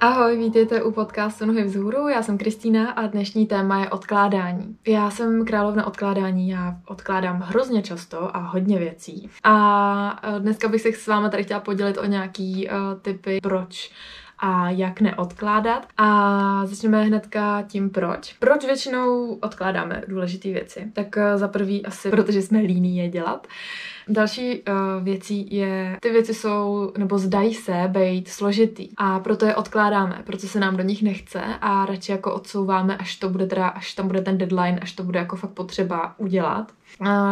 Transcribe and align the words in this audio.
Ahoj, 0.00 0.36
vítejte 0.36 0.82
u 0.82 0.92
podcastu 0.92 1.46
Nohy 1.46 1.64
vzhůru, 1.64 2.08
já 2.08 2.22
jsem 2.22 2.38
Kristýna 2.38 2.90
a 2.90 3.06
dnešní 3.06 3.46
téma 3.46 3.80
je 3.80 3.90
odkládání. 3.90 4.76
Já 4.86 5.10
jsem 5.10 5.44
královna 5.44 5.86
odkládání, 5.86 6.48
já 6.48 6.76
odkládám 6.86 7.40
hrozně 7.40 7.82
často 7.82 8.36
a 8.36 8.38
hodně 8.38 8.78
věcí. 8.78 9.30
A 9.44 10.20
e, 10.36 10.40
dneska 10.40 10.68
bych 10.68 10.80
se 10.80 10.92
s 10.92 11.06
vámi 11.06 11.30
tady 11.30 11.44
chtěla 11.44 11.60
podělit 11.60 11.98
o 11.98 12.04
nějaký 12.04 12.68
uh, 12.68 13.00
typy, 13.02 13.38
proč 13.42 13.92
a 14.38 14.70
jak 14.70 15.00
neodkládat. 15.00 15.86
A 15.96 16.66
začneme 16.66 17.02
hnedka 17.02 17.62
tím 17.62 17.90
proč. 17.90 18.32
Proč 18.38 18.64
většinou 18.64 19.34
odkládáme 19.34 20.02
důležité 20.08 20.48
věci? 20.48 20.90
Tak 20.92 21.16
uh, 21.16 21.38
za 21.38 21.48
prvý 21.48 21.86
asi, 21.86 22.10
protože 22.10 22.42
jsme 22.42 22.58
líní 22.58 22.96
je 22.96 23.08
dělat. 23.08 23.46
Další 24.08 24.62
uh, 24.62 25.04
věcí 25.04 25.56
je, 25.56 25.96
ty 26.00 26.10
věci 26.10 26.34
jsou, 26.34 26.92
nebo 26.98 27.18
zdají 27.18 27.54
se 27.54 27.72
být 27.88 28.28
složitý 28.28 28.88
a 28.96 29.20
proto 29.20 29.46
je 29.46 29.54
odkládáme, 29.54 30.22
proto 30.26 30.46
se 30.46 30.60
nám 30.60 30.76
do 30.76 30.82
nich 30.82 31.02
nechce 31.02 31.40
a 31.60 31.86
radši 31.86 32.12
jako 32.12 32.34
odsouváme, 32.34 32.96
až 32.96 33.16
to 33.16 33.28
bude 33.28 33.46
teda, 33.46 33.68
až 33.68 33.94
tam 33.94 34.06
bude 34.06 34.20
ten 34.20 34.38
deadline, 34.38 34.78
až 34.82 34.92
to 34.92 35.02
bude 35.02 35.18
jako 35.18 35.36
fakt 35.36 35.50
potřeba 35.50 36.14
udělat. 36.18 36.72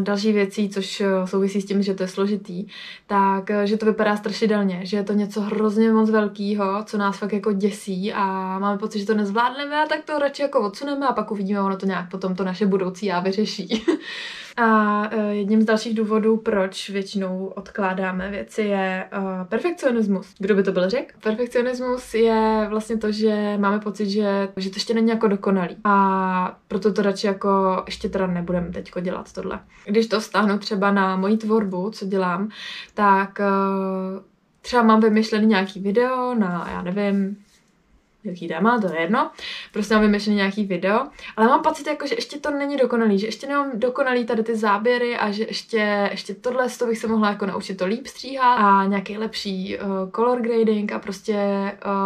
Další 0.00 0.32
věcí, 0.32 0.68
což 0.68 1.00
eh, 1.00 1.06
souvisí 1.24 1.60
s 1.60 1.64
tím, 1.64 1.82
že 1.82 1.94
to 1.94 2.02
je 2.02 2.08
složitý, 2.08 2.66
tak 3.06 3.50
eh, 3.50 3.66
že 3.66 3.76
to 3.76 3.86
vypadá 3.86 4.16
strašidelně, 4.16 4.80
že 4.82 4.96
je 4.96 5.04
to 5.04 5.12
něco 5.12 5.40
hrozně 5.40 5.92
moc 5.92 6.10
velkého, 6.10 6.84
co 6.84 6.98
nás 6.98 7.18
fakt 7.18 7.32
jako 7.32 7.52
děsí 7.52 8.12
a 8.12 8.58
máme 8.58 8.78
pocit, 8.78 8.98
že 8.98 9.06
to 9.06 9.14
nezvládneme 9.14 9.82
a 9.82 9.86
tak 9.86 10.04
to 10.04 10.18
radši 10.18 10.42
jako 10.42 10.60
odsuneme 10.60 11.06
a 11.06 11.12
pak 11.12 11.30
uvidíme, 11.30 11.62
ono 11.62 11.76
to 11.76 11.86
nějak 11.86 12.10
potom 12.10 12.34
to 12.34 12.44
naše 12.44 12.66
budoucí 12.66 13.06
já 13.06 13.20
vyřeší. 13.20 13.84
A 14.60 15.02
uh, 15.16 15.28
jedním 15.30 15.62
z 15.62 15.64
dalších 15.64 15.94
důvodů, 15.94 16.36
proč 16.36 16.90
většinou 16.90 17.52
odkládáme 17.56 18.30
věci, 18.30 18.62
je 18.62 19.08
perfekcionismus. 19.48 20.34
Kdo 20.38 20.54
by 20.54 20.62
to 20.62 20.72
byl 20.72 20.90
řek? 20.90 21.14
Perfekcionismus 21.22 22.14
je 22.14 22.66
vlastně 22.68 22.96
to, 22.96 23.12
že 23.12 23.56
máme 23.58 23.80
pocit, 23.80 24.10
že, 24.10 24.48
že 24.56 24.70
to 24.70 24.76
ještě 24.76 24.94
není 24.94 25.08
jako 25.08 25.28
dokonalý. 25.28 25.76
A 25.84 26.58
proto 26.68 26.92
to 26.92 27.02
radši 27.02 27.26
jako 27.26 27.82
ještě 27.86 28.08
teda 28.08 28.26
nebudeme 28.26 28.70
teď 28.70 28.90
dělat 29.00 29.28
tohle. 29.42 29.60
Když 29.86 30.06
to 30.06 30.20
vztáhnu 30.20 30.58
třeba 30.58 30.92
na 30.92 31.16
moji 31.16 31.36
tvorbu, 31.36 31.90
co 31.90 32.06
dělám, 32.06 32.48
tak 32.94 33.38
uh, 33.40 34.22
třeba 34.60 34.82
mám 34.82 35.00
vymyšlený 35.00 35.46
nějaký 35.46 35.80
video 35.80 36.34
na, 36.34 36.68
já 36.72 36.82
nevím, 36.82 37.36
jaký 38.24 38.48
téma, 38.48 38.80
to 38.80 38.92
je 38.92 39.00
jedno. 39.00 39.30
Prostě 39.72 39.94
mám 39.94 40.02
vymyšlený 40.02 40.36
nějaký 40.36 40.64
video, 40.64 41.06
ale 41.36 41.46
mám 41.46 41.62
pocit, 41.62 41.86
jako, 41.86 42.06
že 42.06 42.14
ještě 42.14 42.38
to 42.38 42.50
není 42.50 42.76
dokonalý, 42.76 43.18
že 43.18 43.26
ještě 43.26 43.46
nemám 43.46 43.70
dokonalý 43.74 44.24
tady 44.24 44.42
ty 44.42 44.56
záběry 44.56 45.16
a 45.16 45.30
že 45.30 45.44
ještě, 45.44 46.08
ještě 46.10 46.34
tohle 46.34 46.66
to 46.78 46.86
bych 46.86 46.98
se 46.98 47.06
mohla 47.06 47.28
jako 47.28 47.46
naučit 47.46 47.74
to 47.74 47.86
líp 47.86 48.06
stříhat 48.06 48.58
a 48.60 48.84
nějaký 48.84 49.18
lepší 49.18 49.78
uh, 49.78 50.10
color 50.10 50.40
grading 50.40 50.92
a 50.92 50.98
prostě, 50.98 51.38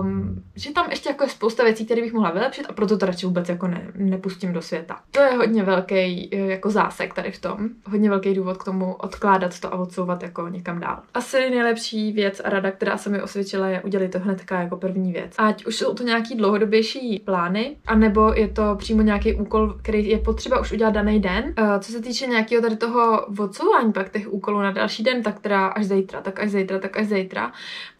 um, 0.00 0.42
že 0.54 0.72
tam 0.72 0.86
ještě 0.90 1.08
jako 1.08 1.24
je 1.24 1.30
spousta 1.30 1.64
věcí, 1.64 1.84
které 1.84 2.02
bych 2.02 2.12
mohla 2.12 2.30
vylepšit 2.30 2.66
a 2.68 2.72
proto 2.72 2.98
to 2.98 3.06
radši 3.06 3.26
vůbec 3.26 3.48
jako 3.48 3.66
ne, 3.66 3.90
nepustím 3.94 4.52
do 4.52 4.62
světa. 4.62 5.00
To 5.10 5.20
je 5.20 5.36
hodně 5.36 5.62
velký 5.62 6.30
uh, 6.32 6.40
jako 6.40 6.70
zásek 6.70 7.14
tady 7.14 7.30
v 7.30 7.40
tom, 7.40 7.56
hodně 7.86 8.10
velký 8.10 8.34
důvod 8.34 8.56
k 8.56 8.64
tomu 8.64 8.94
odkládat 8.94 9.60
to 9.60 9.74
a 9.74 9.76
odsouvat 9.76 10.22
jako 10.22 10.48
někam 10.48 10.80
dál. 10.80 11.02
Asi 11.14 11.50
nejlepší 11.50 12.12
věc 12.12 12.40
a 12.44 12.50
rada, 12.50 12.70
která 12.70 12.96
se 12.96 13.10
mi 13.10 13.22
osvědčila, 13.22 13.68
je 13.68 13.82
udělit 13.82 14.08
to 14.08 14.18
hnedka 14.18 14.60
jako 14.60 14.76
první 14.76 15.12
věc. 15.12 15.34
Ať 15.38 15.66
už 15.66 15.76
jsou 15.76 15.94
to 15.96 16.02
nějaký 16.02 16.34
dlouhodobější 16.34 17.22
plány, 17.24 17.76
anebo 17.86 18.32
je 18.32 18.48
to 18.48 18.74
přímo 18.78 19.02
nějaký 19.02 19.34
úkol, 19.34 19.74
který 19.82 20.08
je 20.08 20.18
potřeba 20.18 20.60
už 20.60 20.72
udělat 20.72 20.90
daný 20.90 21.20
den. 21.20 21.54
Uh, 21.58 21.78
co 21.78 21.92
se 21.92 22.02
týče 22.02 22.26
nějakého 22.26 22.62
tady 22.62 22.76
toho 22.76 23.26
odsouvání 23.38 23.92
pak 23.92 24.12
těch 24.12 24.32
úkolů 24.32 24.60
na 24.60 24.70
další 24.70 25.02
den, 25.02 25.22
tak 25.22 25.40
teda 25.40 25.66
až 25.66 25.84
zítra, 25.84 26.20
tak 26.20 26.40
až 26.40 26.50
zítra, 26.50 26.78
tak 26.78 26.96
až 26.96 27.06
zítra, 27.06 27.52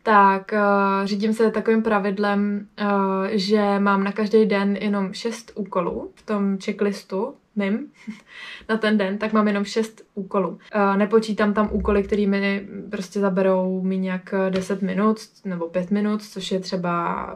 tak 0.06 0.52
uh, 0.52 1.06
řídím 1.06 1.32
se 1.32 1.50
takovým 1.50 1.82
pravidlem, 1.82 2.66
uh, 2.80 2.86
že 3.30 3.78
mám 3.78 4.04
na 4.04 4.12
každý 4.12 4.46
den 4.46 4.76
jenom 4.76 5.12
šest 5.12 5.52
úkolů 5.54 6.10
v 6.14 6.26
tom 6.26 6.58
checklistu, 6.64 7.34
mým 7.56 7.86
na 8.68 8.76
ten 8.76 8.98
den, 8.98 9.18
tak 9.18 9.32
mám 9.32 9.46
jenom 9.46 9.64
šest 9.64 10.02
úkolů. 10.14 10.48
Uh, 10.48 10.96
nepočítám 10.96 11.54
tam 11.54 11.68
úkoly, 11.72 12.02
které 12.02 12.26
mi 12.26 12.66
prostě 12.90 13.20
zaberou 13.20 13.82
mi 13.82 13.98
nějak 13.98 14.34
10 14.50 14.82
minut 14.82 15.16
nebo 15.44 15.66
5 15.68 15.90
minut, 15.90 16.22
což 16.22 16.52
je 16.52 16.60
třeba, 16.60 17.26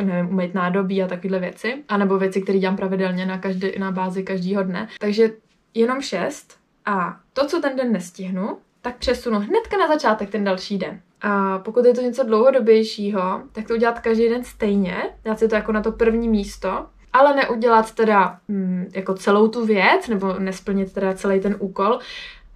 uh, 0.00 0.06
nevím, 0.06 0.28
umýt 0.28 0.54
nádobí 0.54 1.02
a 1.02 1.06
takovéhle 1.06 1.38
věci. 1.38 1.84
A 1.88 1.96
nebo 1.96 2.18
věci, 2.18 2.42
které 2.42 2.58
dělám 2.58 2.76
pravidelně 2.76 3.26
na, 3.26 3.38
každý, 3.38 3.78
na 3.78 3.90
bázi 3.90 4.22
každého 4.22 4.62
dne. 4.62 4.88
Takže 5.00 5.30
jenom 5.74 6.00
šest 6.00 6.58
a 6.84 7.20
to, 7.32 7.46
co 7.46 7.60
ten 7.60 7.76
den 7.76 7.92
nestihnu, 7.92 8.58
tak 8.82 8.96
přesunu 8.96 9.38
hnedka 9.38 9.76
na 9.78 9.88
začátek 9.88 10.30
ten 10.30 10.44
další 10.44 10.78
den. 10.78 11.00
A 11.26 11.58
pokud 11.58 11.84
je 11.84 11.94
to 11.94 12.00
něco 12.00 12.24
dlouhodobějšího, 12.24 13.42
tak 13.52 13.66
to 13.66 13.74
udělat 13.74 14.00
každý 14.00 14.28
den 14.28 14.44
stejně, 14.44 14.96
dát 15.24 15.38
si 15.38 15.48
to 15.48 15.54
jako 15.54 15.72
na 15.72 15.82
to 15.82 15.92
první 15.92 16.28
místo 16.28 16.86
ale 17.14 17.36
neudělat 17.36 17.94
teda 17.94 18.38
mm, 18.48 18.86
jako 18.94 19.14
celou 19.14 19.48
tu 19.48 19.66
věc, 19.66 20.08
nebo 20.08 20.38
nesplnit 20.38 20.92
teda 20.92 21.14
celý 21.14 21.40
ten 21.40 21.56
úkol, 21.58 21.98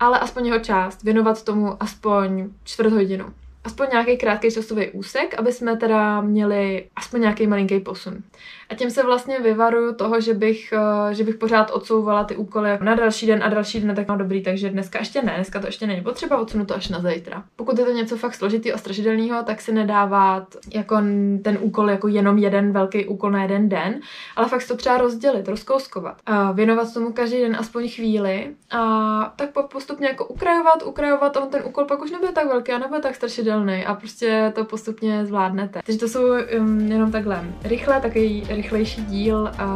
ale 0.00 0.18
aspoň 0.18 0.46
jeho 0.46 0.58
část, 0.58 1.02
věnovat 1.02 1.44
tomu 1.44 1.82
aspoň 1.82 2.48
čtvrt 2.64 2.92
hodinu 2.92 3.34
aspoň 3.64 3.86
nějaký 3.92 4.16
krátký 4.16 4.50
časový 4.50 4.90
úsek, 4.90 5.34
aby 5.38 5.52
jsme 5.52 5.76
teda 5.76 6.20
měli 6.20 6.86
aspoň 6.96 7.20
nějaký 7.20 7.46
malinký 7.46 7.80
posun. 7.80 8.22
A 8.68 8.74
tím 8.74 8.90
se 8.90 9.02
vlastně 9.02 9.40
vyvaruju 9.40 9.94
toho, 9.94 10.20
že 10.20 10.34
bych, 10.34 10.72
eh, 10.72 11.14
že 11.14 11.24
bych 11.24 11.34
pořád 11.34 11.70
odsouvala 11.70 12.24
ty 12.24 12.36
úkoly 12.36 12.70
na 12.80 12.94
další 12.94 13.26
den 13.26 13.42
a 13.44 13.48
další 13.48 13.80
den, 13.80 13.96
tak 13.96 14.08
mám 14.08 14.18
dobrý, 14.18 14.42
takže 14.42 14.70
dneska 14.70 14.98
ještě 14.98 15.22
ne, 15.22 15.32
dneska 15.36 15.60
to 15.60 15.66
ještě 15.66 15.86
není 15.86 16.02
potřeba, 16.02 16.38
odsunu 16.38 16.66
to 16.66 16.74
až 16.74 16.88
na 16.88 17.00
zítra. 17.00 17.44
Pokud 17.56 17.78
je 17.78 17.84
to 17.84 17.92
něco 17.92 18.16
fakt 18.16 18.34
složitý 18.34 18.72
a 18.72 18.78
strašidelného, 18.78 19.42
tak 19.42 19.60
si 19.60 19.72
nedávat 19.72 20.56
jako 20.74 20.96
ten 21.42 21.58
úkol 21.60 21.90
jako 21.90 22.08
jenom 22.08 22.38
jeden 22.38 22.72
velký 22.72 23.06
úkol 23.06 23.30
na 23.30 23.42
jeden 23.42 23.68
den, 23.68 24.00
ale 24.36 24.48
fakt 24.48 24.68
to 24.68 24.76
třeba 24.76 24.98
rozdělit, 24.98 25.48
rozkouskovat. 25.48 26.16
A 26.26 26.52
věnovat 26.52 26.94
tomu 26.94 27.12
každý 27.12 27.40
den 27.40 27.56
aspoň 27.56 27.88
chvíli 27.88 28.54
a 28.70 29.34
tak 29.36 29.50
postupně 29.72 30.08
jako 30.08 30.26
ukrajovat, 30.26 30.82
ukrajovat, 30.84 31.36
on 31.36 31.48
ten 31.48 31.62
úkol 31.64 31.84
pak 31.84 32.02
už 32.02 32.10
nebude 32.10 32.32
tak 32.32 32.46
velký 32.46 32.72
a 32.72 32.78
nebude 32.78 33.00
tak 33.00 33.14
strašidelný 33.14 33.47
strašidelný 33.48 33.84
a 33.84 33.94
prostě 33.94 34.52
to 34.54 34.64
postupně 34.64 35.26
zvládnete. 35.26 35.80
Takže 35.86 36.00
to 36.00 36.08
jsou 36.08 36.22
um, 36.58 36.80
jenom 36.80 37.12
takhle 37.12 37.44
rychle, 37.64 38.00
takový 38.00 38.46
rychlejší 38.48 39.04
díl 39.04 39.50
a 39.58 39.66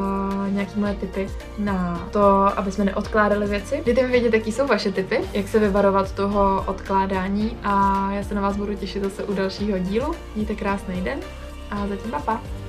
nějaký 0.49 0.81
moje 0.81 0.95
typy 0.95 1.29
na 1.59 2.09
to, 2.13 2.21
aby 2.59 2.73
jsme 2.73 2.85
neodkládali 2.85 3.47
věci. 3.47 3.83
Dejte 3.87 4.03
mi 4.03 4.09
vědět, 4.09 4.35
jaký 4.35 4.53
jsou 4.53 4.67
vaše 4.67 4.93
typy, 4.93 5.21
jak 5.33 5.49
se 5.49 5.59
vyvarovat 5.59 6.15
toho 6.15 6.65
odkládání 6.67 7.57
a 7.63 8.09
já 8.13 8.23
se 8.23 8.35
na 8.35 8.41
vás 8.41 8.57
budu 8.57 8.75
těšit 8.75 9.03
zase 9.03 9.25
u 9.25 9.35
dalšího 9.35 9.79
dílu. 9.79 10.15
Mějte 10.35 10.55
krásný 10.55 11.01
den 11.01 11.19
a 11.71 11.87
zatím 11.87 12.11
papa. 12.11 12.62